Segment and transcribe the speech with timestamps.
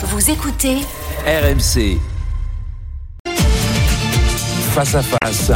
[0.00, 0.76] Vous écoutez
[1.26, 1.98] RMC.
[4.72, 5.50] Face à face.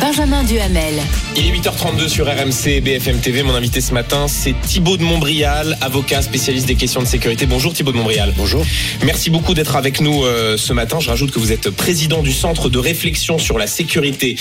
[0.00, 0.94] Benjamin Duhamel.
[1.36, 3.42] Il est 8h32 sur RMC et BFM TV.
[3.42, 7.46] Mon invité ce matin, c'est Thibaut de Montbrial, avocat spécialiste des questions de sécurité.
[7.46, 8.32] Bonjour Thibaut de Montbrial.
[8.36, 8.64] Bonjour.
[9.04, 11.00] Merci beaucoup d'être avec nous euh, ce matin.
[11.00, 14.36] Je rajoute que vous êtes président du Centre de réflexion sur la sécurité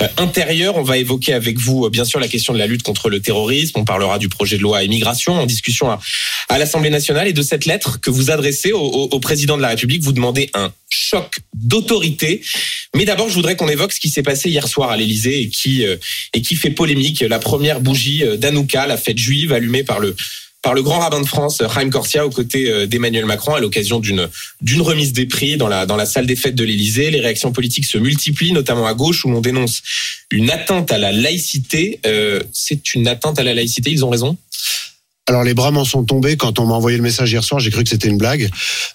[0.00, 0.76] euh, intérieure.
[0.76, 3.20] On va évoquer avec vous, euh, bien sûr, la question de la lutte contre le
[3.20, 3.78] terrorisme.
[3.80, 6.00] On parlera du projet de loi immigration en discussion à,
[6.48, 9.62] à l'Assemblée nationale et de cette lettre que vous adressez au, au, au président de
[9.62, 10.02] la République.
[10.02, 12.42] Vous demandez un choc d'autorité.
[12.94, 15.48] Mais d'abord, je voudrais qu'on évoque ce qui s'est passé hier soir à l'Élysée et
[15.48, 15.96] qui euh,
[16.32, 17.20] et qui fait polémique.
[17.20, 20.14] La première bougie euh, d'Anouka, la fête juive allumée par le
[20.62, 24.00] par le grand rabbin de France, Chaim Corsia, aux côtés euh, d'Emmanuel Macron, à l'occasion
[24.00, 27.10] d'une remise des prix dans la dans la salle des fêtes de l'Élysée.
[27.10, 29.82] Les réactions politiques se multiplient, notamment à gauche, où l'on dénonce
[30.30, 32.00] une atteinte à la laïcité.
[32.06, 33.90] Euh, C'est une atteinte à la laïcité.
[33.90, 34.38] Ils ont raison?
[35.26, 37.58] Alors les bras m'en sont tombés quand on m'a envoyé le message hier soir.
[37.58, 38.50] J'ai cru que c'était une blague.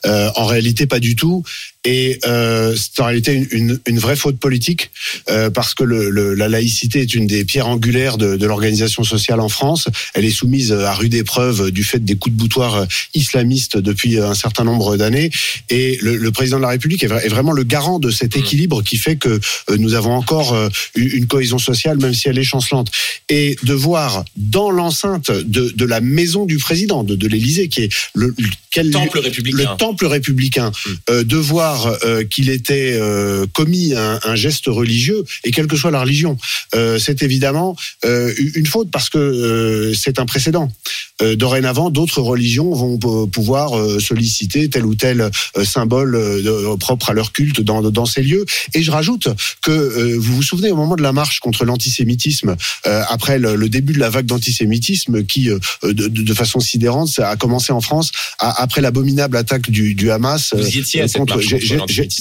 [0.05, 1.43] Euh, en réalité, pas du tout.
[1.85, 4.91] Et euh, c'est en réalité une, une, une, vraie faute politique
[5.29, 9.03] euh, parce que le, le, la laïcité est une des pierres angulaires de, de l'organisation
[9.05, 9.87] sociale en France.
[10.13, 14.33] Elle est soumise à rude épreuve du fait des coups de boutoir islamistes depuis un
[14.33, 15.29] certain nombre d'années.
[15.69, 18.35] Et le, le, président de la République est, vrai, est, vraiment le garant de cet
[18.35, 22.37] équilibre qui fait que euh, nous avons encore euh, une cohésion sociale, même si elle
[22.37, 22.91] est chancelante.
[23.29, 27.83] Et de voir dans l'enceinte de, de la maison du président, de, de l'Élysée, qui
[27.83, 28.35] est le,
[28.71, 30.71] quel, temple républicain, le temple républicain,
[31.09, 31.68] euh, de voir
[32.03, 36.37] euh, qu'il était euh, commis un, un, geste religieux et quelle que soit la religion,
[36.75, 40.71] euh, c'est évidemment une faute parce que c'est un précédent.
[41.35, 45.29] Dorénavant, d'autres religions vont pouvoir solliciter tel ou tel
[45.63, 46.17] symbole
[46.79, 48.45] propre à leur culte dans, dans ces lieux.
[48.73, 49.27] Et je rajoute
[49.61, 53.93] que vous vous souvenez au moment de la marche contre l'antisémitisme, après le, le, début
[53.93, 55.49] de la vague d'antisémitisme qui,
[55.83, 60.77] de, de, façon sidérante, a commencé en France après l'abominable attaque du, du Hamas Vous
[60.77, 61.55] étiez à cette marche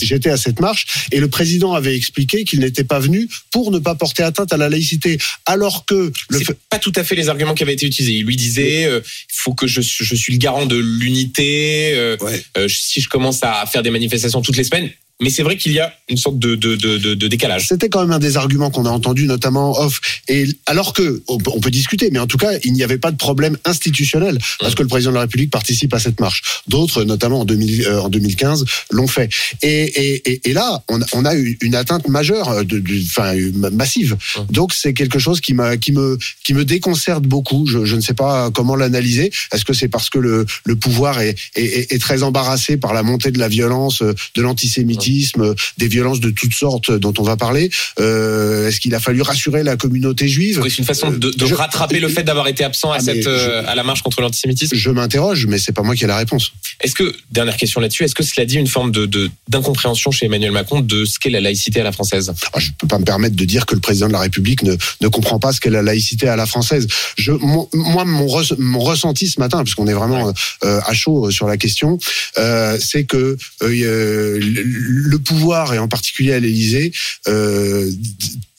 [0.00, 3.78] J'étais à cette marche et le président avait expliqué qu'il n'était pas venu pour ne
[3.78, 6.38] pas porter atteinte à la laïcité, alors que le
[6.70, 8.14] pas tout à fait les arguments qui avaient été utilisés.
[8.14, 11.92] Il lui disait, il euh, faut que je, je, suis le garant de l'unité.
[11.94, 12.42] Euh, ouais.
[12.56, 15.72] euh, si je commence à faire des manifestations toutes les semaines, mais c'est vrai qu'il
[15.72, 17.66] y a une sorte de, de, de, de décalage.
[17.66, 20.00] C'était quand même un des arguments qu'on a entendu, notamment off.
[20.28, 23.16] Et alors que on peut, discuter, mais en tout cas, il n'y avait pas de
[23.16, 26.62] problème institutionnel parce que le président de la République participe à cette marche.
[26.66, 29.28] D'autres, notamment en, 2000, euh, en 2015, l'ont fait.
[29.62, 33.34] Et, et, et, et, là, on, on a eu une atteinte majeure, de, de enfin
[33.72, 34.16] massive.
[34.50, 37.66] Donc c'est quelque chose qui qui me, qui me déconcerte beaucoup.
[37.66, 39.32] Je, je ne sais pas comment l'analyser.
[39.52, 43.02] Est-ce que c'est parce que le, le pouvoir est, est, est, très embarrassé par la
[43.02, 45.07] montée de la violence, de l'antisémitisme?
[45.78, 47.70] Des violences de toutes sortes dont on va parler.
[48.00, 50.60] Euh, Est-ce qu'il a fallu rassurer la communauté juive?
[50.68, 53.22] C'est une façon de, de je, rattraper le fait d'avoir été absent à, ah, cette,
[53.22, 54.76] je, euh, à la marche contre l'antisémitisme?
[54.76, 56.52] Je m'interroge, mais c'est pas moi qui ai la réponse.
[56.80, 58.92] Est-ce que, dernière question là-dessus, est-ce que cela dit une forme
[59.48, 62.32] d'incompréhension de, chez Emmanuel Macron de ce qu'est la laïcité à la française?
[62.52, 64.62] Ah, Je ne peux pas me permettre de dire que le président de la République
[64.62, 66.86] ne, ne comprend pas ce qu'est la laïcité à la française.
[67.16, 70.32] Je, mon, moi, mon, re, mon ressenti ce matin, puisqu'on est vraiment
[70.64, 71.98] euh, à chaud sur la question,
[72.38, 74.40] euh, c'est que euh,
[74.98, 76.92] le pouvoir, et en particulier à l'Élysée,
[77.28, 77.90] euh,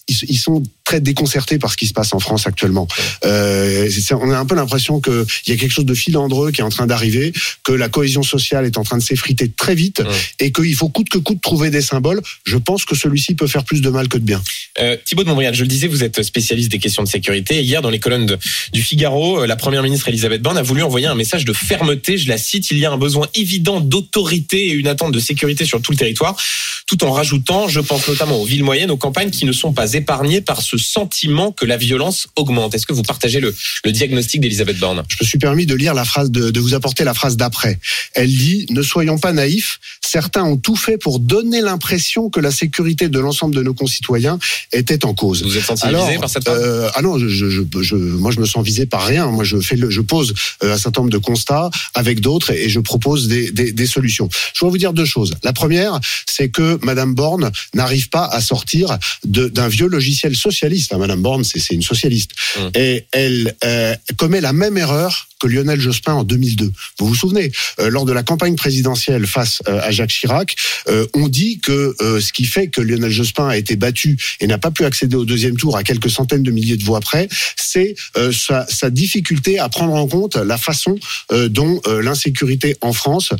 [0.09, 2.87] ils, sont très déconcertés par ce qui se passe en France actuellement.
[3.25, 6.63] Euh, on a un peu l'impression qu'il y a quelque chose de filandreux qui est
[6.63, 7.31] en train d'arriver,
[7.63, 10.05] que la cohésion sociale est en train de s'effriter très vite ouais.
[10.39, 12.21] et qu'il faut coûte que coûte trouver des symboles.
[12.45, 14.41] Je pense que celui-ci peut faire plus de mal que de bien.
[14.79, 17.57] Euh, Thibaut de Montbrial, je le disais, vous êtes spécialiste des questions de sécurité.
[17.57, 18.37] Et hier, dans les colonnes de,
[18.73, 22.17] du Figaro, euh, la première ministre Elisabeth Borne a voulu envoyer un message de fermeté.
[22.17, 25.65] Je la cite, il y a un besoin évident d'autorité et une attente de sécurité
[25.65, 26.35] sur tout le territoire,
[26.87, 29.93] tout en rajoutant, je pense notamment aux villes moyennes, aux campagnes qui ne sont pas
[29.99, 32.73] épargnées par ce sentiment que la violence augmente.
[32.73, 33.55] Est-ce que vous partagez le,
[33.85, 35.03] le diagnostic d'Elisabeth Borne?
[35.07, 37.79] Je me suis permis de lire la phrase, de, de vous apporter la phrase d'après.
[38.13, 42.51] Elle dit Ne soyons pas naïfs, certains ont tout fait pour donner l'impression que la
[42.51, 44.39] sécurité de l'ensemble de nos concitoyens
[44.71, 45.43] était en cause.
[45.43, 48.45] Vous êtes sensibilisé Alors, par cette euh, Ah non, je, je, je, moi je me
[48.45, 49.27] sens visé par rien.
[49.27, 50.33] Moi je fais, le, je pose
[50.63, 54.29] euh, un certain nombre de constats avec d'autres et je propose des, des, des solutions.
[54.53, 55.35] Je dois vous dire deux choses.
[55.43, 60.93] La première, c'est que Madame Borne n'arrive pas à sortir d'un vieux logiciel socialiste.
[60.93, 62.61] Hein, Madame Borne, c'est une socialiste, mmh.
[62.75, 66.71] et elle euh, commet la même erreur que Lionel Jospin en 2002.
[66.99, 70.55] Vous vous souvenez, euh, lors de la campagne présidentielle face euh, à Jacques Chirac,
[70.89, 74.57] euh, on dit que ce qui fait que Lionel Jospin a été battu et n'a
[74.57, 77.95] pas pu accéder au deuxième tour à quelques centaines de milliers de voix près, c'est
[78.31, 80.95] sa, sa, difficulté à prendre en compte la façon
[81.31, 83.31] dont l'insécurité en France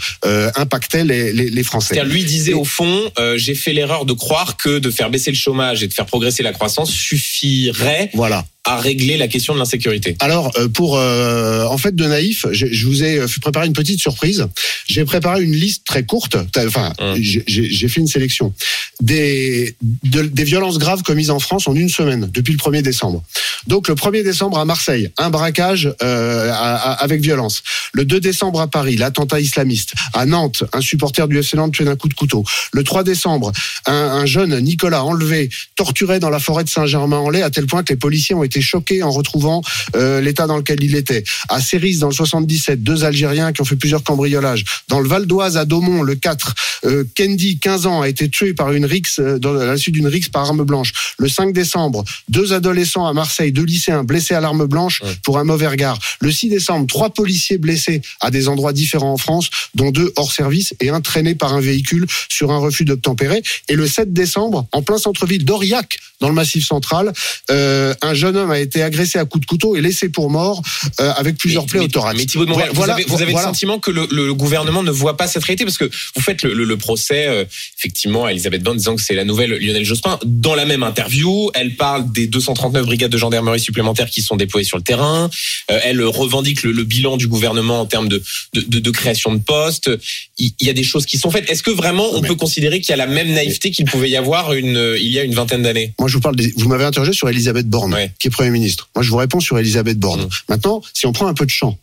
[0.55, 2.01] impactait les, les, les Français.
[2.05, 5.83] Lui disait au fond, j'ai fait l'erreur de croire que de faire baisser le chômage
[5.83, 10.51] et de faire progresser la croissance suffirait voilà à régler la question de l'insécurité Alors,
[10.57, 13.99] euh, pour euh, en fait de naïf, je, je vous ai fait préparer une petite
[13.99, 14.47] surprise.
[14.87, 16.37] J'ai préparé une liste très courte.
[16.57, 17.15] Enfin, Hum.
[17.19, 18.53] j'ai- fait une sélection
[19.01, 23.23] des de- des violences graves commises en France en une semaine depuis le 1er décembre.
[23.67, 27.63] Donc le 1er décembre à Marseille, un braquage euh, à- à- avec violence.
[27.93, 29.93] Le 2 décembre à Paris, l'attentat islamiste.
[30.13, 32.43] À Nantes, un supporter du FC Nantes tué d'un coup de couteau.
[32.73, 33.51] Le 3 décembre,
[33.85, 37.93] un, un jeune Nicolas enlevé, torturé dans la forêt de Saint-Germain-en-Laye à tel point que
[37.93, 39.61] les policiers ont été choqués en retrouvant
[39.95, 41.23] euh, l'état dans lequel il était.
[41.49, 44.63] À Céris, dans le 77, deux Algériens qui ont fait plusieurs cambriolages.
[44.87, 48.53] Dans le Val d'Oise, à Daumont, le 4, euh, Kendi, 15 ans, a été tué
[48.53, 50.93] par une rixe, euh, dans, à la suite d'une rixe par arme blanche.
[51.17, 55.15] Le 5 décembre, deux adolescents à Marseille, deux lycéens blessés à l'arme blanche Ouais.
[55.23, 55.97] pour un mauvais regard.
[56.19, 60.31] Le 6 décembre, trois policiers blessés à des endroits différents en France, dont deux hors
[60.31, 63.41] service et un traîné par un véhicule sur un refus d'obtempérer.
[63.67, 67.13] Et le 7 décembre, en plein centre-ville d'Aurillac, dans le Massif central,
[67.49, 70.61] euh, un jeune homme a été agressé à coups de couteau et laissé pour mort
[70.99, 72.17] euh, avec plusieurs plaies au thorax.
[72.17, 73.47] Mais Thibault de Montréal, Voilà, vous avez, vous avez voilà.
[73.47, 76.41] le sentiment que le, le gouvernement ne voit pas cette réalité parce que vous faites
[76.43, 77.45] le, le- le procès euh,
[77.77, 80.17] effectivement à Elisabeth Borne disant que c'est la nouvelle Lionel Jospin.
[80.25, 84.65] Dans la même interview, elle parle des 239 brigades de gendarmerie supplémentaires qui sont déployées
[84.65, 85.29] sur le terrain.
[85.71, 88.21] Euh, elle revendique le, bilan du gouvernement en termes de,
[88.53, 89.89] de, de- de création de postes.
[90.37, 91.49] Il, il y a des choses qui sont faites.
[91.49, 94.09] Est-ce que vraiment on Mais- peut considérer qu'il y a la même naïveté qu'il pouvait
[94.09, 95.93] y avoir une, il y a une vingtaine d'années?
[95.99, 96.35] Moi, je vous parle.
[96.35, 96.53] Des...
[96.57, 98.11] Vous m'avez interrogé sur Elisabeth Borne, Ouais.
[98.19, 98.89] qui est Premier ministre.
[98.95, 100.25] Moi, je vous réponds sur Elisabeth Borne.
[100.25, 100.29] Mm.
[100.49, 101.77] Maintenant, si on prend un peu de champ,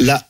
[0.00, 0.26] la...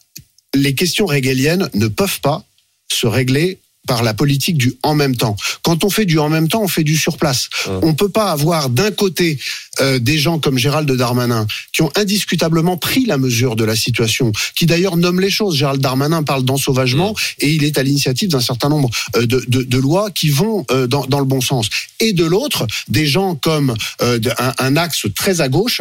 [0.54, 2.44] les questions régaliennes ne peuvent pas
[2.90, 3.58] se régler
[3.88, 5.34] par la politique du en même temps.
[5.62, 7.48] Quand on fait du en même temps, on fait du sur place.
[7.66, 7.70] Mm.
[7.82, 9.38] On peut pas avoir d'un côté
[9.80, 14.30] euh, des gens comme Gérald Darmanin qui ont indiscutablement pris la mesure de la situation,
[14.54, 15.56] qui d'ailleurs nomment les choses.
[15.56, 19.62] Gérald Darmanin parle d'ensauvagement et il est à l'initiative d'un certain nombre euh, de, de,
[19.62, 21.70] de lois qui vont euh, dans, dans le bon sens.
[22.00, 25.80] Et de l'autre, des gens comme euh, un, un axe très à gauche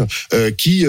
[0.57, 0.85] qui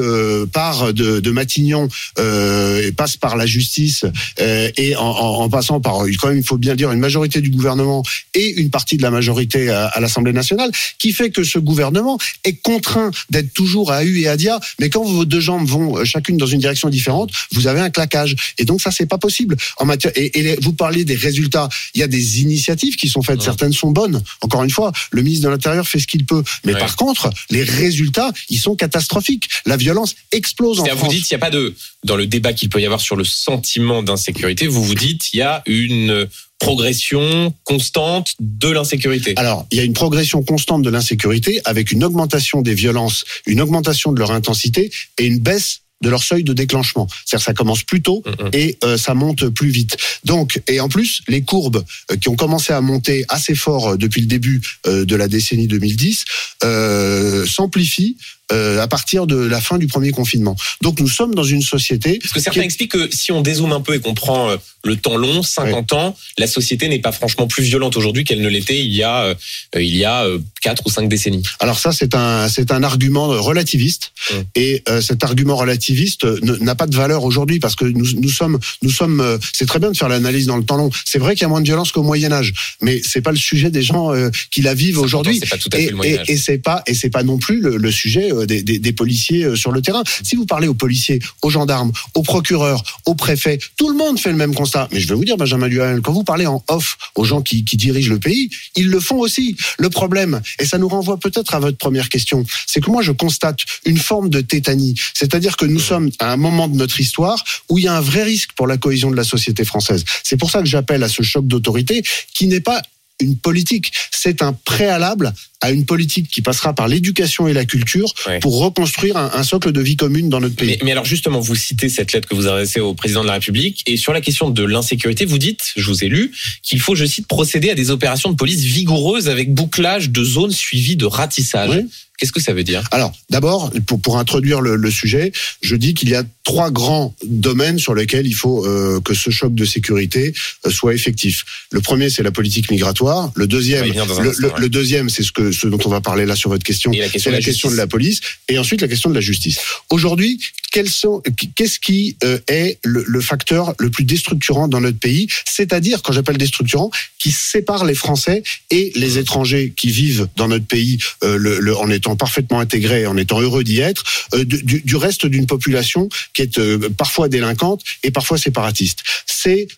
[0.53, 1.88] part de, de Matignon
[2.19, 4.05] et passe par la justice
[4.38, 7.50] et en, en, en passant par quand même il faut bien dire une majorité du
[7.58, 8.02] gouvernement
[8.34, 10.70] et une partie de la majorité à, à l'Assemblée nationale,
[11.00, 14.56] qui fait que ce gouvernement est contraint d'être toujours à U et à dia.
[14.81, 17.90] Mais quand vos deux jambes vont euh, chacune dans une direction différente, vous avez un
[17.96, 18.32] claquage.
[18.58, 20.12] Et donc ça c'est pas possible en matière.
[20.16, 21.69] Et, et les- vous parliez des résultats.
[21.94, 23.38] Il y a des initiatives qui sont faites.
[23.38, 23.44] Ouais.
[23.52, 24.22] Certaines sont bonnes.
[24.43, 26.43] Encore une fois, le ministre de l'Intérieur fait ce qu'il peut.
[26.64, 26.78] Mais Ouais.
[26.87, 29.46] par contre, les résultats, ils sont catastrophiques.
[29.64, 30.99] La violence explose en France.
[31.00, 31.75] vous dites, il n'y a pas de,
[32.05, 35.38] dans le débat qu'il peut y avoir sur le sentiment d'insécurité, vous vous dites, il
[35.38, 36.28] y a une
[36.58, 39.32] progression constante de l'insécurité.
[39.37, 43.60] Alors, il y a une progression constante de l'insécurité avec une augmentation des violences, une
[43.60, 47.08] augmentation de leur intensité et une baisse de leur seuil de déclenchement.
[47.25, 48.50] C'est-à-dire ça commence plus tôt Mhm.
[48.52, 49.96] et euh, ça monte plus vite.
[50.25, 53.96] Donc, et en plus, les courbes euh, qui ont commencé à monter assez fort euh,
[53.96, 56.25] depuis le début de la décennie 2010
[56.64, 58.16] euh, s'amplifient
[58.52, 60.56] euh, à partir de la fin du premier confinement.
[60.82, 63.72] Donc, nous sommes dans une société Parce que certains qui- expliquent que si on dézoome
[63.72, 67.12] un peu et qu'on prend euh, le temps long, 50 ans, la société n'est pas
[67.12, 69.34] franchement plus violente aujourd'hui qu'elle ne l'était il y a, euh,
[69.76, 71.42] il y a euh, 4 ou 5 décennies.
[71.60, 74.12] Alors ça, c'est un, c'est un argument relativiste,
[74.54, 76.24] et euh, cet argument relativiste
[76.60, 79.38] n'a pas de valeur aujourd'hui parce que nous, nous sommes, nous sommes.
[79.52, 80.90] c'est très bien de faire l'analyse dans le temps long.
[81.04, 83.36] C'est vrai qu'il y a moins de violence qu'au Moyen Âge, mais c'est pas le
[83.36, 84.12] sujet des gens
[84.50, 85.40] qui la vivent 50 ans, aujourd'hui.
[85.74, 88.79] Et, et, et c'est pas et c'est pas non plus le, le sujet des, des,
[88.79, 90.02] des policiers euh, sur le terrain.
[90.23, 94.31] Si vous parlez aux policiers, aux gendarmes, aux procureurs, aux préfets, tout le monde fait
[94.31, 94.88] le même constat.
[94.93, 97.65] Mais je vais vous dire, Benjamin Duhamel, quand vous parlez en off aux gens qui,
[97.65, 99.56] qui dirigent le pays, ils le font aussi.
[99.79, 103.12] Le problème, et ça nous renvoie peut-être à votre première question, c'est que moi je
[103.12, 104.94] constate une forme de tétanie.
[105.15, 108.01] C'est-à-dire que nous sommes à un moment de notre histoire où il y a un
[108.01, 110.05] vrai risque pour la cohésion de la société française.
[110.22, 112.03] C'est pour ça que j'appelle à ce choc d'autorité
[112.34, 112.82] qui n'est pas
[113.20, 118.13] une politique, c'est un préalable à une politique qui passera par l'éducation et la culture
[118.27, 118.39] Ouais.
[118.39, 120.69] pour reconstruire un, un socle de vie commune dans notre pays.
[120.69, 123.34] Mais, mais alors justement, vous citez cette lettre que vous adressez au président de la
[123.34, 126.31] République et sur la question de l'insécurité, vous dites, je vous ai lu,
[126.63, 130.53] qu'il faut, je cite, procéder à des opérations de police vigoureuses avec bouclage de zones
[130.53, 131.70] suivies de ratissage.
[131.70, 131.87] Oui.
[132.19, 132.82] Qu'est-ce que ça veut dire?
[132.91, 135.31] Alors, d'abord, pour, pour introduire le, le sujet,
[135.63, 139.31] je dis qu'il y a trois grands domaines sur lesquels il faut euh, que ce
[139.31, 140.34] choc de sécurité
[140.67, 141.44] euh, soit effectif.
[141.70, 143.31] Le premier, c'est la politique migratoire.
[143.37, 144.53] Le deuxième, le, instant, le- ouais.
[144.58, 146.91] le deuxième, c'est ce que ce dont on va parler là sur votre question.
[146.93, 148.20] Et la question C'est la la question de la police.
[148.48, 149.58] Et ensuite, la question de la justice.
[149.91, 150.41] Aujourd'hui,
[150.72, 151.22] quels sont,
[151.55, 155.29] qu'est-ce qui euh, est le, facteur le plus déstructurant dans notre pays?
[155.46, 160.67] C'est-à-dire, quand j'appelle déstructurant, qui sépare les Français et les étrangers qui vivent dans notre
[160.67, 164.96] pays le- en étant parfaitement intégrés, en étant heureux d'y être, euh, du, du- du
[164.96, 169.03] reste d'une population qui est euh, parfois délinquante et parfois séparatiste.
[169.27, 169.69] C'est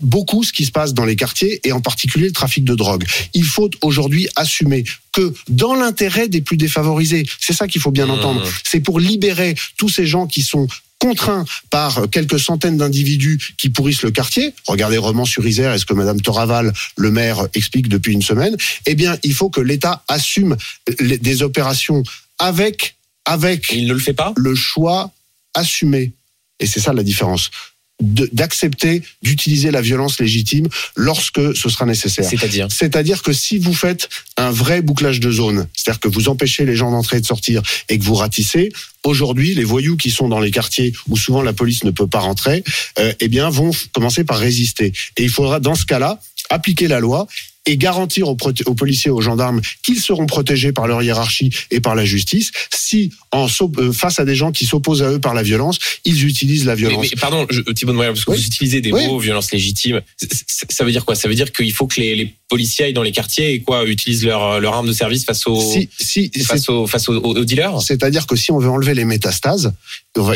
[0.00, 3.04] beaucoup ce qui se passe dans les quartiers et en particulier le trafic de drogue.
[3.34, 8.06] Il faut aujourd'hui assumer que dans l'intérêt des plus défavorisés, c'est ça qu'il faut bien
[8.06, 8.10] Mmh.
[8.10, 10.66] entendre, c'est pour libérer tous ces gens qui sont
[10.98, 14.54] contraints par quelques centaines d'individus qui pourrissent le quartier.
[14.66, 18.56] Regardez Romans-sur-Isère et ce que Madame Toraval, le maire, explique depuis une semaine.
[18.86, 20.56] Eh bien, il faut que l'État assume
[21.00, 22.02] les- des opérations
[22.38, 22.94] avec
[23.28, 24.32] avec Il ne le fait pas?
[24.36, 25.10] le choix
[25.54, 26.12] assumé,
[26.60, 27.50] et c'est ça la différence,
[28.00, 32.28] d'accepter d'utiliser la violence légitime lorsque ce sera nécessaire.
[32.28, 36.66] C'est-à-dire C'est-à-dire que si vous faites un vrai bouclage de zone, c'est-à-dire que vous empêchez
[36.66, 38.70] les gens d'entrer et de sortir et que vous ratissez,
[39.04, 42.20] aujourd'hui, les voyous qui sont dans les quartiers où souvent la police ne peut pas
[42.20, 42.64] rentrer,
[42.98, 44.92] euh, eh bien, vont commencer par résister.
[45.16, 47.26] Et il faudra, dans ce cas-là, appliquer la loi
[47.66, 51.80] et garantir aux, aux policiers et aux gendarmes qu'ils seront protégés par leur hiérarchie et
[51.80, 53.46] par la justice si, en,
[53.78, 56.74] euh, face à des gens qui s'opposent à eux par la violence, ils utilisent la
[56.76, 57.06] violence.
[57.10, 58.36] mais pardon, je, Thibaut de Montréal, parce que Oui.
[58.38, 59.06] vous utilisez des Oui.
[59.06, 60.00] mots, violence légitime.
[60.70, 61.14] Ça veut dire quoi?
[61.16, 63.84] Ça veut dire qu'il faut que les, les policiers aillent dans les quartiers et quoi
[63.86, 67.14] utilisent leur, leur arme de service face aux, Si, si, c'est- face aux, face aux,
[67.16, 67.82] aux- aux dealers?
[67.82, 69.72] C'est-à-dire que si on veut enlever les métastases,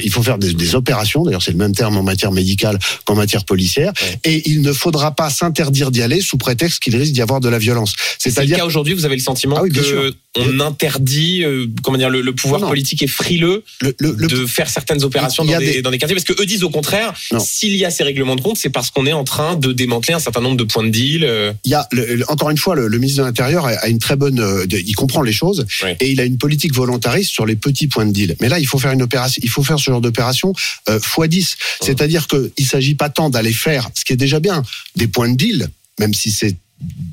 [0.02, 3.14] il faut faire des, des opérations, d'ailleurs c'est le même terme en matière médicale qu'en
[3.14, 4.18] matière policière, Ouais.
[4.24, 7.48] et il ne faudra pas s'interdire d'y aller sous prétexte qu'il risque d'y avoir de
[7.48, 7.94] la violence.
[8.18, 10.12] C'est le C'est-à-dire cas aujourd'hui, vous avez le sentiment Ah oui, bien que sûr.
[10.38, 12.70] on interdit, euh, comment dire, le, le pouvoir Non, non.
[12.70, 15.98] politique est frileux le, le, le- de faire certaines opérations dans des, des- dans des
[15.98, 18.70] quartiers, parce que eux disent au contraire, s'il y a ces règlements de compte, c'est
[18.70, 21.24] parce qu'on est en train de démanteler un certain nombre de points de deal.
[21.24, 21.86] euh, il y a
[22.28, 25.32] encore une fois le, ministre de l'Intérieur a, une très bonne, euh, il comprend les
[25.32, 25.66] choses
[26.00, 28.36] et il a une politique volontariste sur les petits points de deal.
[28.40, 30.52] Mais là, il faut faire une opération, il faut faire ce genre d'opération
[30.88, 34.40] euh, x 10 C'est-à-dire que il s'agit pas tant d'aller faire, ce qui est déjà
[34.40, 34.62] bien,
[34.96, 36.56] des points de deal, même si c'est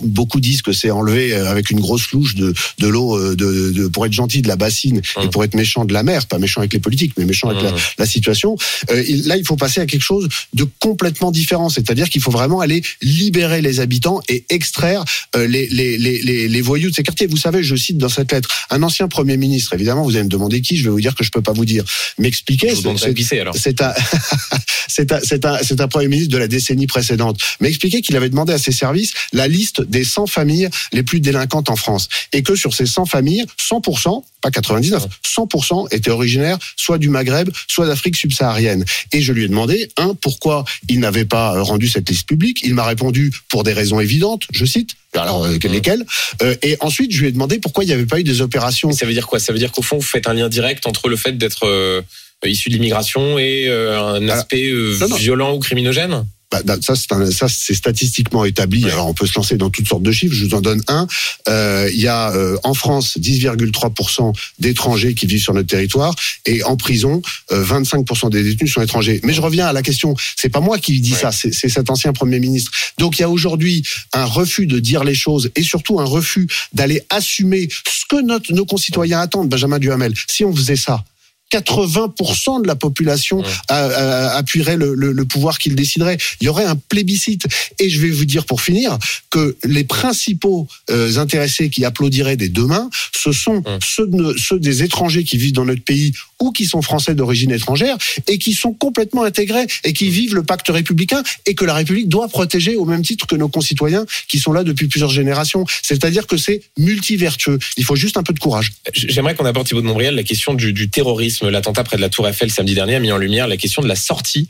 [0.03, 3.71] Beaucoup disent que c'est enlevé euh, avec une grosse louche de, de l'eau, euh, de,
[3.71, 5.29] de- pour être gentil de la bassine et Hum.
[5.31, 7.71] pour être méchant de la mer, pas méchant avec les politiques, mais méchant avec la,
[7.73, 7.79] Hum.
[7.97, 8.55] la situation.
[8.91, 12.59] Euh, là, il faut passer à quelque chose de complètement différent, c'est-à-dire qu'il faut vraiment
[12.61, 15.03] aller libérer les habitants et extraire
[15.35, 17.27] euh, les, les, les, les, voyous de ces quartiers.
[17.27, 19.73] Vous savez, je cite dans cette lettre un ancien premier ministre.
[19.73, 20.77] Évidemment, vous allez me demander qui.
[20.77, 21.83] Je vais vous dire que je peux pas vous dire.
[22.19, 22.67] M'expliquer.
[23.57, 27.39] C'est un, c'est un, un, un premier ministre de la décennie précédente.
[27.59, 31.19] Mais expliqué qu'il avait demandé à ses services la liste des 100 familles les plus
[31.19, 32.07] délinquantes en France.
[32.33, 35.05] Et que sur ces 100 familles, 100%, pas 99,
[35.37, 38.85] 100% étaient originaires soit du Maghreb, soit d'Afrique subsaharienne.
[39.11, 42.59] Et je lui ai demandé, un, pourquoi il n'avait pas euh, rendu cette liste publique?
[42.63, 44.91] Il m'a répondu pour des raisons évidentes, je cite.
[45.13, 46.05] Alors, euh, lesquelles
[46.43, 48.91] Euh, Et ensuite, je lui ai demandé pourquoi il n'y avait pas eu des opérations
[48.91, 49.39] Ça veut dire quoi?
[49.39, 52.01] Ça veut dire qu'au fond, vous faites un lien direct entre le fait d'être euh,
[52.45, 55.15] issu de l'immigration et un Alors, aspect non, non.
[55.15, 56.25] violent ou criminogène?
[56.49, 58.85] Bah, bah, ça, c'est un- ça, c'est statistiquement établi.
[58.85, 58.91] Ouais.
[58.91, 60.33] Alors, on peut se lancer dans toutes sortes de chiffres.
[60.33, 61.05] Je vous en donne un.
[61.49, 66.63] Euh, Il y a euh, en France 10,3% d'étrangers qui vivent sur notre territoire et
[66.63, 69.19] en prison, euh, 25% des détenus sont étrangers.
[69.23, 70.15] Mais je reviens à la question.
[70.37, 71.19] C'est pas moi qui dis Ouais.
[71.19, 71.31] ça.
[71.33, 72.71] C'est c'est cet ancien premier ministre.
[72.97, 76.47] Donc, il y a aujourd'hui un refus de dire les choses et surtout un refus
[76.73, 79.49] d'aller assumer ce que notre, nos concitoyens attendent.
[79.49, 81.03] Benjamin Duhamel, si on faisait ça.
[81.51, 83.45] 80% de la population Ouais.
[83.69, 86.17] appuierait le, le- le pouvoir qu'il déciderait.
[86.41, 87.45] Il y aurait un plébiscite.
[87.79, 88.97] Et je vais vous dire pour finir
[89.29, 93.79] que les principaux euh, intéressés qui applaudiraient des deux mains, ce sont Ouais.
[93.83, 97.51] ceux, de- ceux des étrangers qui vivent dans notre pays ou qui sont français d'origine
[97.51, 101.73] étrangère et qui sont complètement intégrés et qui vivent le pacte républicain et que la
[101.73, 105.65] République doit protéger au même titre que nos concitoyens qui sont là depuis plusieurs générations.
[105.81, 107.59] C'est-à-dire que c'est multivertueux.
[107.77, 108.73] Il faut juste un peu de courage.
[108.93, 111.49] J'aimerais qu'on aborde Thibaut de Montbrial la question du, du terrorisme.
[111.49, 113.87] L'attentat près de la Tour Eiffel samedi dernier a mis en lumière la question de
[113.87, 114.47] la sortie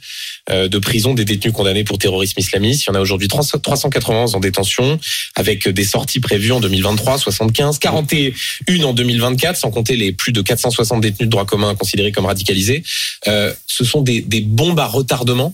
[0.50, 2.84] de prison des détenus condamnés pour terrorisme islamiste.
[2.84, 5.00] Il y en a aujourd'hui 300 391 en détention,
[5.36, 10.42] avec des sorties prévues en 2023, 75, 41 en 2024, sans compter les plus de
[10.42, 12.84] 460 détenus de droit commun considérés comme radicalisés.
[13.28, 15.54] Euh, ce sont des, des bombes à retardement?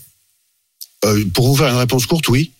[1.05, 2.51] Euh, pour vous faire une réponse courte, oui.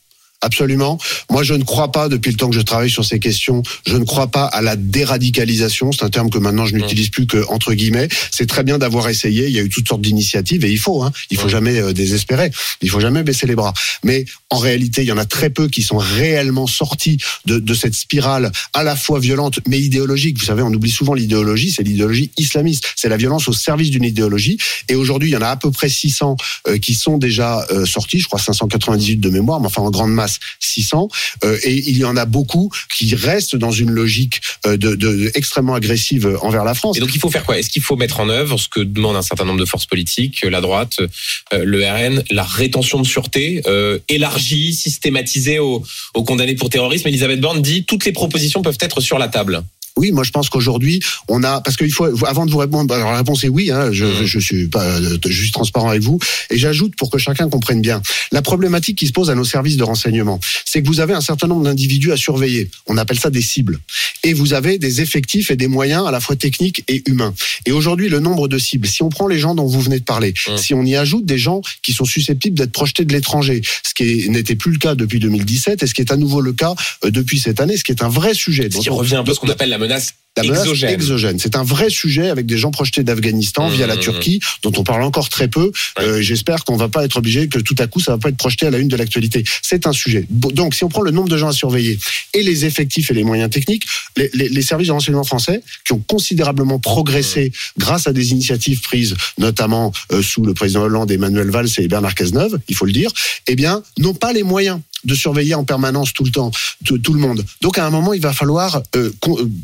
[0.44, 0.98] Absolument.
[1.32, 3.96] Moi, je ne crois pas, depuis le temps que je travaille sur ces questions, je
[3.96, 5.92] ne crois pas à la déradicalisation.
[5.94, 8.10] C'est un terme que maintenant je n'utilise plus que entre guillemets.
[8.30, 9.48] C'est très bien d'avoir essayé.
[9.48, 11.02] Il y a eu toutes sortes d'initiatives et il faut.
[11.02, 11.50] Hein, il faut Ouais.
[11.52, 12.52] jamais euh, désespérer.
[12.82, 13.74] Il faut jamais baisser les bras.
[14.04, 17.74] Mais en réalité, il y en a très peu qui sont réellement sortis de, de
[17.74, 20.40] cette spirale à la fois violente mais idéologique.
[20.40, 21.72] Vous savez, on oublie souvent l'idéologie.
[21.72, 22.86] C'est l'idéologie islamiste.
[22.96, 24.58] C'est la violence au service d'une idéologie.
[24.90, 26.36] Et aujourd'hui, il y en a à peu près 600
[26.68, 28.20] euh, qui sont déjà euh, sortis.
[28.20, 31.08] Je crois 598 de mémoire, mais enfin en grande masse 600.
[31.44, 35.76] Euh, et il y en a beaucoup qui restent dans une logique euh, de, extrêmement
[35.76, 36.98] agressive euh, envers la France.
[36.98, 37.58] Et donc il faut faire quoi?
[37.58, 40.44] Est-ce qu'il faut mettre en œuvre ce que demande un certain nombre de forces politiques,
[40.44, 46.70] la droite, euh, le RN, la rétention de sûreté, euh, élargie, systématisée aux condamnés pour
[46.70, 47.08] terrorisme?
[47.08, 49.64] Elisabeth Borne dit toutes les propositions peuvent être sur la table.
[49.98, 53.12] Oui, moi je pense qu'aujourd'hui, on a parce qu'il faut avant de vous répondre, alors
[53.12, 53.70] la réponse est oui.
[53.72, 54.26] Hein, je, Mhm.
[54.26, 56.20] je suis pas, euh, je suis transparent avec vous
[56.50, 59.78] et j'ajoute pour que chacun comprenne bien la problématique qui se pose à nos services
[59.78, 62.70] de renseignement, c'est que vous avez un certain nombre d'individus à surveiller.
[62.88, 63.80] On appelle ça des cibles
[64.24, 67.34] et vous avez des effectifs et des moyens à la fois techniques et humains.
[67.66, 70.04] Et aujourd'hui, le nombre de cibles, si on prend les gens dont vous venez de
[70.04, 70.58] parler, Mhm.
[70.58, 74.30] si on y ajoute des gens qui sont susceptibles d'être projetés de l'étranger, ce qui
[74.30, 76.74] n'était plus le cas depuis 2017 et ce qui est à nouveau le cas
[77.06, 78.70] euh, depuis cette année, ce qui est un vrai sujet.
[78.72, 80.60] Ce qui dont on- revient un peu à ce qu'on appelle la menace la menace
[80.62, 80.90] exogène.
[80.94, 81.40] exogène.
[81.40, 84.00] C'est un vrai sujet avec des gens projetés d'Afghanistan via la Mmh.
[84.00, 85.72] Turquie, dont on parle encore très peu.
[86.00, 88.38] Euh, J'espère qu'on va pas être obligé que tout à coup ça va pas être
[88.38, 89.44] projeté à la une de l'actualité.
[89.62, 90.26] C'est un sujet.
[90.30, 92.00] Donc, si on prend le nombre de gens à surveiller
[92.34, 93.86] et les effectifs et les moyens techniques,
[94.18, 98.82] les, les- les services de renseignement français qui ont considérablement progressé grâce à des initiatives
[98.82, 102.92] prises, notamment euh, sous le président Hollande, Emmanuel Valls et Bernard Cazeneuve, il faut le
[102.92, 103.12] dire,
[103.48, 106.50] eh bien, n'ont pas les moyens de surveiller en permanence tout le temps
[106.86, 107.44] tout, tout le monde.
[107.62, 109.12] Donc à un moment, il va falloir euh,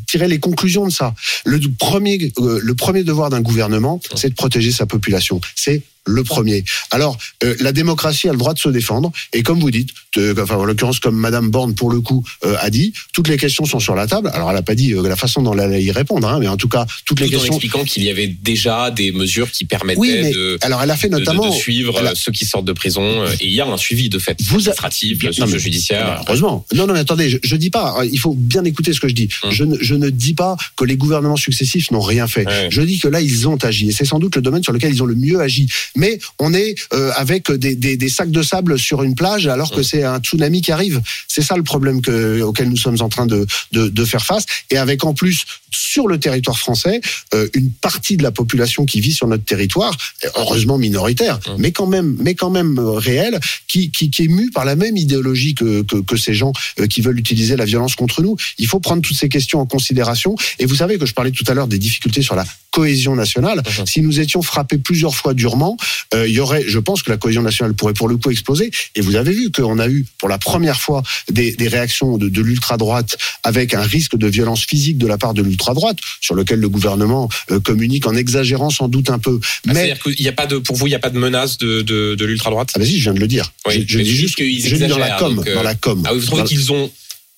[0.06, 1.14] tirer les conclusions de ça.
[1.44, 5.40] Le premier, euh, le premier devoir d'un gouvernement, c'est de protéger sa population.
[5.54, 6.64] C'est le premier.
[6.90, 10.34] Alors, euh, la démocratie a le droit de se défendre, et comme vous dites, euh,
[10.42, 13.64] enfin, en l'occurrence comme Madame Borne pour le coup euh, a dit, toutes les questions
[13.64, 14.30] sont sur la table.
[14.34, 16.48] Alors, elle n'a pas dit euh, la façon dont elle allait y répondre, hein, mais
[16.48, 17.52] en tout cas, toutes les Tout en questions.
[17.54, 20.96] expliquant qu'il y avait déjà des mesures qui permettaient Oui, mais de, alors elle a
[20.96, 21.48] fait de- de- notamment.
[21.48, 23.24] de suivre a- ceux qui sortent de prison.
[23.40, 25.58] Et il y a un suivi de fait Vous a- administratif, Non, le suivi mais-
[25.58, 26.22] judiciaire.
[26.26, 26.64] Heureusement.
[26.74, 27.96] Non, non, mais attendez, je, je dis pas.
[28.10, 29.28] Il faut bien écouter ce que je dis.
[29.42, 29.50] Hum.
[29.52, 32.46] Je, ne, je ne dis pas que les gouvernements successifs n'ont rien fait.
[32.46, 32.68] Ouais.
[32.70, 34.92] Je dis que là, ils ont agi, et c'est sans doute le domaine sur lequel
[34.92, 35.68] ils ont le mieux agi.
[35.96, 39.70] Mais on est euh, avec des, des, des sacs de sable sur une plage, alors
[39.70, 39.84] que Hum.
[39.84, 41.00] c'est un tsunami qui arrive.
[41.28, 44.44] C'est ça le problème que, auquel nous sommes en train de, de, de faire face.
[44.70, 47.00] Et avec en plus sur le territoire français
[47.34, 49.96] euh, une partie de la population qui vit sur notre territoire,
[50.36, 51.56] heureusement minoritaire, Hum.
[51.58, 54.76] mais quand même, mais quand même euh, réelle, qui, qui, qui est mue par la
[54.76, 58.36] même idéologie que, que, que ces gens euh, qui veulent utiliser la violence contre nous.
[58.58, 60.34] Il faut prendre toutes ces questions en considération.
[60.58, 63.62] Et vous savez que je parlais tout à l'heure des difficultés sur la cohésion nationale.
[63.78, 63.86] Mhm.
[63.86, 65.76] Si nous étions frappés plusieurs fois durement,
[66.14, 68.70] euh, il y aurait, je pense que la cohésion nationale pourrait pour le coup exploser.
[68.94, 72.28] Et vous avez vu qu'on a eu pour la première fois des, des réactions de,
[72.28, 75.98] de l'ultra droite avec un risque de violence physique de la part de l'ultra droite,
[76.20, 79.38] sur lequel le gouvernement euh, communique en exagérant sans doute un peu.
[79.42, 81.18] Ah, Mais C'est-à-dire qu'il y a pas de, pour vous, il n'y a pas de
[81.18, 82.70] menace de, de, de l'ultra-droite?
[82.74, 83.52] Ah bah si, je viens de le dire.
[83.66, 85.74] Oui, je dis juste qu'ils je dis dans la exagèrent, com, donc, euh, dans la
[85.74, 86.02] com.
[86.06, 86.90] Ah oui, vous trouvez Dans- qu'ils ont,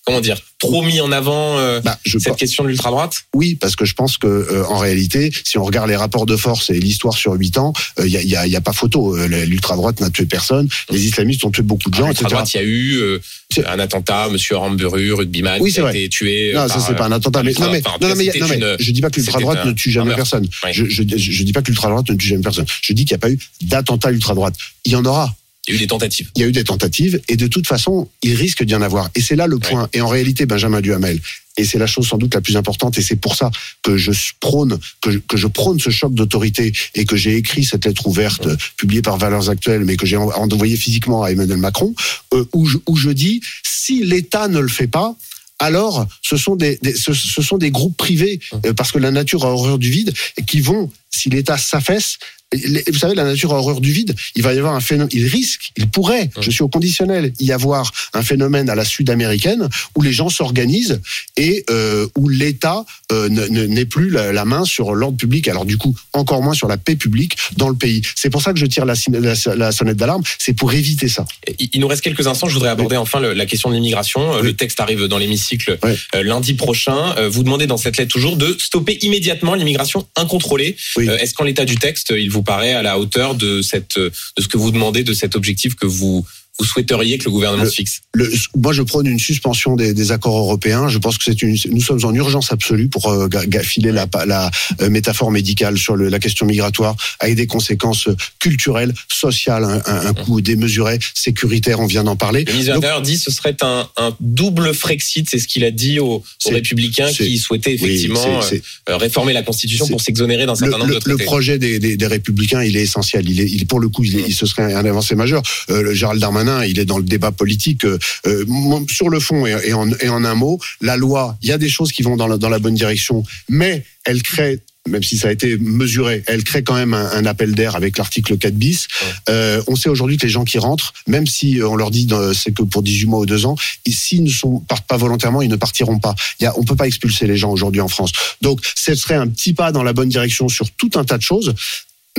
[0.04, 3.22] comment dire, trop mis en avant euh, bah, je cette question de l'ultra-droite?
[3.34, 6.36] Oui, parce que je pense que euh, en réalité, si on regarde les rapports de
[6.36, 9.16] force et l'histoire sur huit ans, il y, a, y, a, y a pas photo.
[9.16, 10.68] Euh, L'ultra droite n'a tué personne.
[10.90, 12.22] Les islamistes ont tué beaucoup de gens, etc.
[12.24, 13.18] L'ultra-droite, il y a eu euh,
[13.66, 15.96] un attentat, Monsieur Ramburu, rugbyman, Oui, qui a vrai.
[15.96, 16.50] été tué.
[16.54, 17.42] euh, Non, ça par, c'est pas un attentat.
[17.42, 19.16] Mais, non, mais, enfin, en non, cas, mais, non, mais une- je dis pas que
[19.20, 20.48] l'ultra droite c'était ne tue jamais personne.
[20.64, 20.70] Oui.
[20.72, 22.66] Je, je, je, dis pas que l'ultra droite ne tue jamais personne.
[22.82, 24.54] Je dis qu'il n'y a pas eu d'attentat ultra droite.
[24.84, 25.34] Il y en aura.
[25.68, 26.30] Il y a eu des tentatives.
[26.34, 29.10] Il y a eu des tentatives et de toute façon, il risque d'y en avoir.
[29.14, 29.88] Et c'est là le point.
[29.92, 31.20] Et en réalité, Benjamin Duhamel,
[31.56, 33.50] et c'est la chose sans doute la plus importante, et c'est pour ça
[33.82, 37.62] que je prône, que, je- que je prône ce choc d'autorité et que j'ai écrit
[37.64, 41.58] cette lettre ouverte publiée par Valeurs Actuelles, mais que j'ai en- envoyée physiquement à Emmanuel
[41.58, 41.94] Macron,
[42.34, 45.14] euh, où, je, où je dis si l'État ne le fait pas.
[45.58, 49.12] Alors, ce sont des, des- ce, ce sont des groupes privés euh, parce que la
[49.12, 52.16] nature a horreur du vide et qui vont, si l'État s'affaisse,
[52.52, 54.14] vous savez, la nature a horreur du vide.
[54.34, 57.52] Il va y avoir un phénomène, il risque, il pourrait, je suis au conditionnel, y
[57.52, 61.00] avoir un phénomène à la sud-américaine où les gens s'organisent
[61.36, 65.48] et euh, où l'État euh, ne- ne- n'ait plus la, main sur l'ordre public.
[65.48, 68.02] Alors du coup, encore moins sur la paix publique dans le pays.
[68.16, 70.22] C'est pour ça que je tire la, sin- la- la sonnette d'alarme.
[70.38, 71.24] C'est pour éviter ça.
[71.72, 72.48] Il nous reste quelques instants.
[72.48, 74.34] Je voudrais aborder enfin le- la question de l'immigration.
[74.34, 74.48] Euh, Oui.
[74.48, 77.14] Le texte arrive dans l'hémicycle euh, lundi prochain.
[77.30, 80.76] Vous demandez dans cette lettre toujours de stopper immédiatement l'immigration incontrôlée.
[80.98, 82.41] Est-ce qu'en l'état du texte, il vous
[82.72, 86.24] à la hauteur de cette de ce que vous demandez, de cet objectif que vous
[86.58, 89.94] vous souhaiteriez que le gouvernement Le- se fixe Le, moi, je prône une suspension des,
[89.94, 90.88] des accords européens.
[90.88, 91.56] Je pense que c'est une.
[91.70, 93.28] Nous sommes en urgence absolue pour euh,
[93.62, 98.92] filer la, la euh, métaphore médicale sur le, la question migratoire, avec des conséquences culturelles,
[99.08, 101.80] sociales, un, un, un coût démesuré, sécuritaire.
[101.80, 102.44] On vient d'en parler.
[102.44, 105.28] Le ministre Donc, dit que ce serait un, un double Frexit.
[105.30, 109.42] C'est ce qu'il a dit aux, républicains qui souhaitaient oui, effectivement c'est- euh, réformer la
[109.42, 111.24] Constitution pour s'exonérer d'un le, certain nombre le- de le traités.
[111.24, 113.28] projet des, des, des républicains, il est essentiel.
[113.28, 115.42] Il est, il, pour le coup, il, est, il ce serait un avancé majeur.
[115.70, 117.84] Euh, le Gérald Darmanin, il est dans le débat politique.
[117.84, 118.44] euh, euh,
[118.88, 121.58] sur le fond et, et en, et en un mot, la loi, il y a
[121.58, 125.16] des choses qui vont dans la, dans la bonne direction, mais elle crée même si
[125.16, 128.54] ça a été mesuré, elle crée quand même un, un appel d'air avec l'article 4
[128.54, 128.88] bis.
[129.28, 132.52] Euh, on sait aujourd'hui que les gens qui rentrent, même si on leur dit c'est
[132.52, 133.56] que pour 18 mois ou 2 ans,
[133.88, 136.14] s'ils ne sont, partent pas volontairement, ils ne partiront pas.
[136.40, 138.10] Il y a, on peut pas expulser les gens aujourd'hui en France.
[138.40, 141.22] Donc, ce serait un petit pas dans la bonne direction sur tout un tas de
[141.22, 141.54] choses.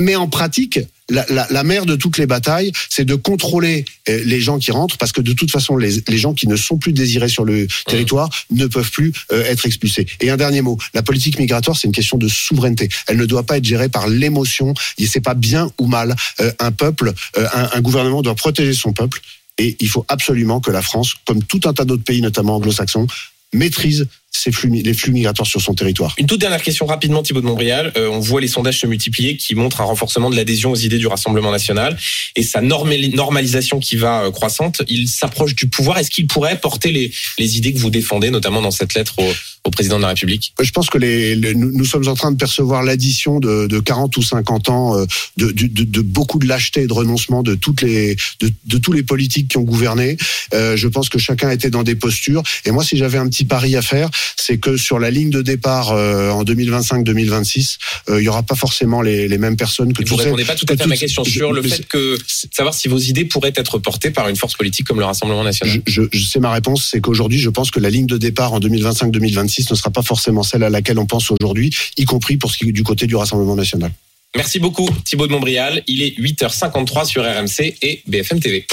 [0.00, 4.22] Mais en pratique, la, la, la mère de toutes les batailles, c'est de contrôler euh,
[4.24, 6.78] les gens qui rentrent, parce que de toute façon, les, les gens qui ne sont
[6.78, 10.06] plus désirés sur le territoire ne peuvent plus euh, être expulsés.
[10.20, 12.88] Et un dernier mot, la politique migratoire, c'est une question de souveraineté.
[13.06, 14.74] Elle ne doit pas être gérée par l'émotion.
[14.98, 16.14] Et c'est pas bien ou mal.
[16.40, 19.20] Euh, un peuple, euh, un, un gouvernement doit protéger son peuple.
[19.58, 23.06] Et il faut absolument que la France, comme tout un tas d'autres pays, notamment anglo-saxons,
[23.52, 26.14] maîtrise ces flux, les flux migratoires sur son territoire.
[26.18, 27.92] Une toute dernière question rapidement, Thibaut de Montbrial.
[27.96, 30.98] Euh, on voit les sondages se multiplier qui montrent un renforcement de l'adhésion aux idées
[30.98, 31.96] du Rassemblement national
[32.36, 34.82] et sa normali- normalisation qui va euh, croissante.
[34.88, 35.98] Il s'approche du pouvoir.
[35.98, 39.32] Est-ce qu'il pourrait porter les, les idées que vous défendez, notamment dans cette lettre au,
[39.64, 40.52] au président de la République?
[40.60, 44.16] Je pense que les, les- nous, sommes en train de percevoir l'addition de, de 40
[44.16, 47.54] ou 50 ans euh, de, de, de- de beaucoup de lâcheté et de renoncement de
[47.54, 50.16] toutes les de, de tous les politiques qui ont gouverné.
[50.54, 52.42] Euh, je pense que chacun était dans des postures.
[52.64, 55.42] Et moi, si j'avais un petit pari à faire, c'est que sur la ligne de
[55.42, 57.76] départ euh, en 2025-2026,
[58.08, 60.44] euh, il y aura pas forcément les, les mêmes personnes que Vous tous ne répondez
[60.44, 62.16] pas tout à fait à ma question je- sur le fait que
[62.52, 65.80] savoir si vos idées pourraient être portées par une force politique comme le Rassemblement national.
[65.86, 68.60] je, je sais ma réponse, c'est qu'aujourd'hui, je pense que la ligne de départ en
[68.60, 72.58] 2025-2026 ne sera pas forcément celle à laquelle on pense aujourd'hui, y compris pour ce
[72.58, 73.92] qui est du côté du Rassemblement national.
[74.36, 75.82] Merci beaucoup Thibaut de Montbrial.
[75.86, 78.66] Il est 8h53 sur RMC et BFM TV.